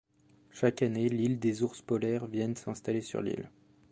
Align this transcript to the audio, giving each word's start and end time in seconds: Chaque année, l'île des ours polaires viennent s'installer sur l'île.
Chaque 0.49 0.81
année, 0.81 1.09
l'île 1.09 1.37
des 1.37 1.61
ours 1.61 1.79
polaires 1.83 2.25
viennent 2.25 2.55
s'installer 2.55 3.01
sur 3.01 3.21
l'île. 3.21 3.51